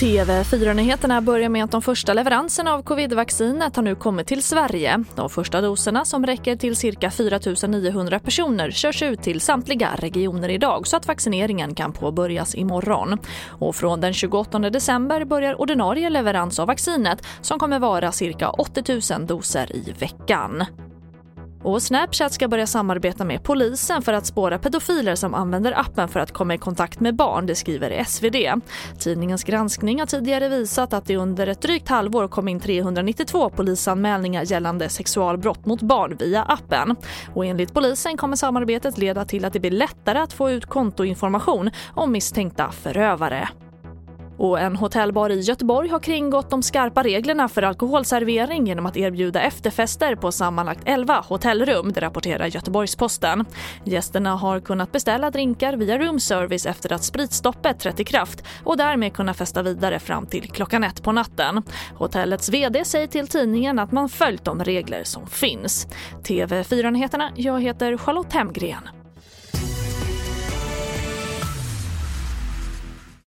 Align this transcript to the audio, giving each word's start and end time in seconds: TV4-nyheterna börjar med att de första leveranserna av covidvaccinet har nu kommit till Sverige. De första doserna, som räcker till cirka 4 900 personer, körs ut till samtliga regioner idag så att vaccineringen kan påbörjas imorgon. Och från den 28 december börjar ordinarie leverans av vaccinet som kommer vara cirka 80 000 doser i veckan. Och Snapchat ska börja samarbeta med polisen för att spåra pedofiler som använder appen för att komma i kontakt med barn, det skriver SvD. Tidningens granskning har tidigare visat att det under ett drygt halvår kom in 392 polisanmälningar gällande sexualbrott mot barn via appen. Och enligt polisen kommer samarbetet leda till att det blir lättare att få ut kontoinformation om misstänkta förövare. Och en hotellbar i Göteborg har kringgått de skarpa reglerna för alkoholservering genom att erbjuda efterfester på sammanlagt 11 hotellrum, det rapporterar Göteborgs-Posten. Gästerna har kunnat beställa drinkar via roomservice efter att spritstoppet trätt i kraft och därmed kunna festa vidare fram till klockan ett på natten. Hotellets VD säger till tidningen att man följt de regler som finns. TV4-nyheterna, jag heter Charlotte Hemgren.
TV4-nyheterna 0.00 1.20
börjar 1.20 1.48
med 1.48 1.64
att 1.64 1.70
de 1.70 1.82
första 1.82 2.14
leveranserna 2.14 2.72
av 2.74 2.82
covidvaccinet 2.82 3.76
har 3.76 3.82
nu 3.82 3.94
kommit 3.94 4.26
till 4.26 4.42
Sverige. 4.42 5.04
De 5.14 5.30
första 5.30 5.60
doserna, 5.60 6.04
som 6.04 6.26
räcker 6.26 6.56
till 6.56 6.76
cirka 6.76 7.10
4 7.10 7.38
900 7.68 8.18
personer, 8.18 8.70
körs 8.70 9.02
ut 9.02 9.22
till 9.22 9.40
samtliga 9.40 9.90
regioner 9.96 10.48
idag 10.48 10.86
så 10.86 10.96
att 10.96 11.06
vaccineringen 11.06 11.74
kan 11.74 11.92
påbörjas 11.92 12.54
imorgon. 12.54 13.18
Och 13.48 13.76
från 13.76 14.00
den 14.00 14.12
28 14.12 14.58
december 14.58 15.24
börjar 15.24 15.60
ordinarie 15.60 16.10
leverans 16.10 16.58
av 16.58 16.66
vaccinet 16.66 17.26
som 17.40 17.58
kommer 17.58 17.78
vara 17.78 18.12
cirka 18.12 18.50
80 18.50 19.14
000 19.18 19.26
doser 19.26 19.76
i 19.76 19.94
veckan. 19.98 20.64
Och 21.68 21.82
Snapchat 21.82 22.32
ska 22.32 22.48
börja 22.48 22.66
samarbeta 22.66 23.24
med 23.24 23.42
polisen 23.42 24.02
för 24.02 24.12
att 24.12 24.26
spåra 24.26 24.58
pedofiler 24.58 25.14
som 25.14 25.34
använder 25.34 25.80
appen 25.80 26.08
för 26.08 26.20
att 26.20 26.32
komma 26.32 26.54
i 26.54 26.58
kontakt 26.58 27.00
med 27.00 27.16
barn, 27.16 27.46
det 27.46 27.54
skriver 27.54 28.04
SvD. 28.04 28.62
Tidningens 28.98 29.44
granskning 29.44 29.98
har 30.00 30.06
tidigare 30.06 30.48
visat 30.48 30.92
att 30.92 31.06
det 31.06 31.16
under 31.16 31.46
ett 31.46 31.62
drygt 31.62 31.88
halvår 31.88 32.28
kom 32.28 32.48
in 32.48 32.60
392 32.60 33.50
polisanmälningar 33.50 34.42
gällande 34.42 34.88
sexualbrott 34.88 35.66
mot 35.66 35.82
barn 35.82 36.16
via 36.16 36.42
appen. 36.42 36.96
Och 37.34 37.46
enligt 37.46 37.74
polisen 37.74 38.16
kommer 38.16 38.36
samarbetet 38.36 38.98
leda 38.98 39.24
till 39.24 39.44
att 39.44 39.52
det 39.52 39.60
blir 39.60 39.70
lättare 39.70 40.18
att 40.18 40.32
få 40.32 40.50
ut 40.50 40.66
kontoinformation 40.66 41.70
om 41.94 42.12
misstänkta 42.12 42.70
förövare. 42.70 43.48
Och 44.38 44.60
en 44.60 44.76
hotellbar 44.76 45.30
i 45.30 45.40
Göteborg 45.40 45.88
har 45.88 45.98
kringgått 45.98 46.50
de 46.50 46.62
skarpa 46.62 47.02
reglerna 47.02 47.48
för 47.48 47.62
alkoholservering 47.62 48.66
genom 48.66 48.86
att 48.86 48.96
erbjuda 48.96 49.40
efterfester 49.40 50.16
på 50.16 50.32
sammanlagt 50.32 50.82
11 50.84 51.24
hotellrum, 51.28 51.92
det 51.92 52.00
rapporterar 52.00 52.46
Göteborgs-Posten. 52.46 53.44
Gästerna 53.84 54.36
har 54.36 54.60
kunnat 54.60 54.92
beställa 54.92 55.30
drinkar 55.30 55.76
via 55.76 55.98
roomservice 55.98 56.66
efter 56.66 56.92
att 56.92 57.04
spritstoppet 57.04 57.80
trätt 57.80 58.00
i 58.00 58.04
kraft 58.04 58.44
och 58.64 58.76
därmed 58.76 59.12
kunna 59.12 59.34
festa 59.34 59.62
vidare 59.62 59.98
fram 59.98 60.26
till 60.26 60.50
klockan 60.50 60.84
ett 60.84 61.02
på 61.02 61.12
natten. 61.12 61.62
Hotellets 61.94 62.48
VD 62.48 62.84
säger 62.84 63.06
till 63.06 63.28
tidningen 63.28 63.78
att 63.78 63.92
man 63.92 64.08
följt 64.08 64.44
de 64.44 64.64
regler 64.64 65.04
som 65.04 65.26
finns. 65.26 65.86
TV4-nyheterna, 66.22 67.30
jag 67.36 67.62
heter 67.62 67.96
Charlotte 67.96 68.32
Hemgren. 68.32 68.97